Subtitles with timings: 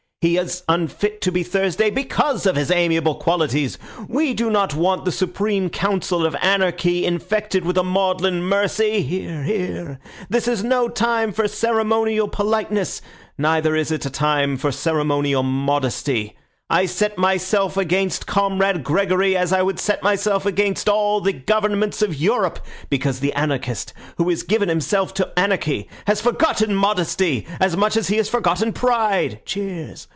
[0.23, 3.79] He is unfit to be Thursday because of his amiable qualities.
[4.07, 9.41] We do not want the Supreme Council of Anarchy infected with a maudlin mercy (hear,
[9.41, 9.99] hear).
[10.29, 13.01] This is no time for ceremonial politeness,
[13.39, 16.35] neither is it a time for ceremonial modesty.
[16.69, 22.01] I set myself against Comrade Gregory as I would set myself against all the Governments
[22.01, 22.59] of Europe,
[22.89, 28.07] because the anarchist who has given himself to anarchy has forgotten modesty as much as
[28.07, 30.07] he has forgotten pride (cheers).